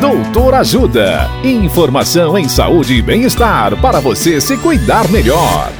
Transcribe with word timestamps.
Doutor 0.00 0.54
Ajuda. 0.54 1.28
Informação 1.42 2.38
em 2.38 2.48
saúde 2.48 2.94
e 2.94 3.02
bem-estar 3.02 3.76
para 3.80 3.98
você 3.98 4.40
se 4.40 4.56
cuidar 4.56 5.08
melhor. 5.10 5.72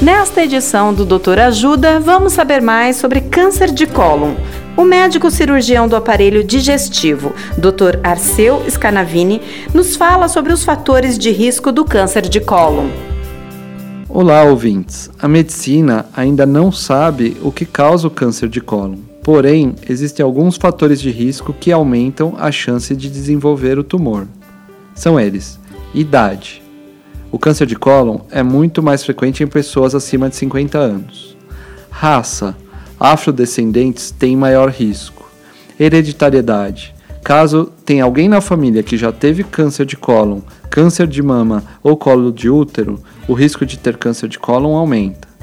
Nesta 0.00 0.42
edição 0.42 0.94
do 0.94 1.04
Doutor 1.04 1.38
Ajuda, 1.38 2.00
vamos 2.00 2.32
saber 2.32 2.62
mais 2.62 2.96
sobre 2.96 3.20
câncer 3.20 3.70
de 3.70 3.86
cólon. 3.86 4.32
O 4.78 4.82
médico 4.82 5.30
cirurgião 5.30 5.86
do 5.86 5.94
aparelho 5.94 6.42
digestivo, 6.42 7.34
Dr. 7.58 8.00
Arceu 8.02 8.62
Scanavini, 8.70 9.42
nos 9.74 9.94
fala 9.94 10.26
sobre 10.26 10.54
os 10.54 10.64
fatores 10.64 11.18
de 11.18 11.30
risco 11.30 11.70
do 11.70 11.84
câncer 11.84 12.22
de 12.22 12.40
cólon. 12.40 12.88
Olá, 14.08 14.42
ouvintes. 14.42 15.10
A 15.20 15.28
medicina 15.28 16.06
ainda 16.16 16.46
não 16.46 16.72
sabe 16.72 17.36
o 17.42 17.52
que 17.52 17.66
causa 17.66 18.08
o 18.08 18.10
câncer 18.10 18.48
de 18.48 18.62
cólon. 18.62 19.13
Porém, 19.24 19.74
existem 19.88 20.22
alguns 20.22 20.56
fatores 20.56 21.00
de 21.00 21.10
risco 21.10 21.54
que 21.54 21.72
aumentam 21.72 22.34
a 22.38 22.52
chance 22.52 22.94
de 22.94 23.08
desenvolver 23.08 23.78
o 23.78 23.82
tumor. 23.82 24.28
São 24.94 25.18
eles: 25.18 25.58
idade. 25.94 26.62
O 27.32 27.38
câncer 27.38 27.66
de 27.66 27.74
cólon 27.74 28.18
é 28.30 28.42
muito 28.42 28.82
mais 28.82 29.02
frequente 29.02 29.42
em 29.42 29.46
pessoas 29.46 29.94
acima 29.94 30.28
de 30.28 30.36
50 30.36 30.78
anos. 30.78 31.34
Raça 31.90 32.54
afrodescendentes 33.00 34.10
têm 34.10 34.36
maior 34.36 34.68
risco. 34.68 35.28
Hereditariedade. 35.80 36.94
Caso 37.24 37.72
tenha 37.82 38.04
alguém 38.04 38.28
na 38.28 38.42
família 38.42 38.82
que 38.82 38.98
já 38.98 39.10
teve 39.10 39.42
câncer 39.42 39.86
de 39.86 39.96
cólon, 39.96 40.40
câncer 40.68 41.06
de 41.06 41.22
mama 41.22 41.64
ou 41.82 41.96
colo 41.96 42.30
de 42.30 42.50
útero, 42.50 43.02
o 43.26 43.32
risco 43.32 43.64
de 43.64 43.78
ter 43.78 43.96
câncer 43.96 44.28
de 44.28 44.38
cólon 44.38 44.76
aumenta. 44.76 45.33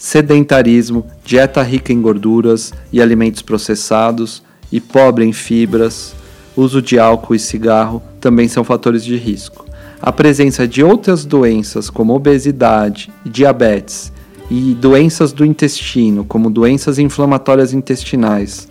Sedentarismo, 0.00 1.04
dieta 1.22 1.62
rica 1.62 1.92
em 1.92 2.00
gorduras 2.00 2.72
e 2.90 3.02
alimentos 3.02 3.42
processados 3.42 4.42
e 4.72 4.80
pobre 4.80 5.26
em 5.26 5.32
fibras, 5.34 6.14
uso 6.56 6.80
de 6.80 6.98
álcool 6.98 7.34
e 7.34 7.38
cigarro 7.38 8.02
também 8.18 8.48
são 8.48 8.64
fatores 8.64 9.04
de 9.04 9.14
risco. 9.16 9.66
A 10.00 10.10
presença 10.10 10.66
de 10.66 10.82
outras 10.82 11.26
doenças 11.26 11.90
como 11.90 12.14
obesidade 12.14 13.12
diabetes 13.26 14.10
e 14.50 14.72
doenças 14.72 15.34
do 15.34 15.44
intestino, 15.44 16.24
como 16.24 16.48
doenças 16.48 16.98
inflamatórias 16.98 17.74
intestinais, 17.74 18.66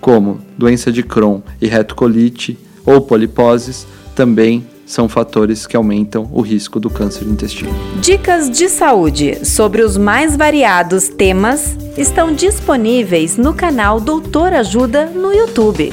como 0.00 0.40
doença 0.56 0.90
de 0.90 1.02
Crohn 1.02 1.42
e 1.60 1.68
retocolite 1.68 2.58
ou 2.86 3.02
poliposes, 3.02 3.86
também 4.14 4.66
são 4.88 5.08
fatores 5.08 5.66
que 5.66 5.76
aumentam 5.76 6.26
o 6.32 6.40
risco 6.40 6.80
do 6.80 6.88
câncer 6.88 7.24
do 7.24 7.30
intestino. 7.30 7.70
Dicas 8.00 8.48
de 8.50 8.70
saúde 8.70 9.46
sobre 9.46 9.82
os 9.82 9.98
mais 9.98 10.34
variados 10.34 11.10
temas 11.10 11.76
estão 11.96 12.32
disponíveis 12.32 13.36
no 13.36 13.52
canal 13.52 14.00
Doutor 14.00 14.54
Ajuda 14.54 15.04
no 15.06 15.30
YouTube. 15.32 15.92